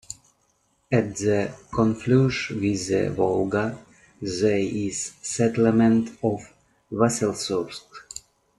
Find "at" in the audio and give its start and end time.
0.91-1.15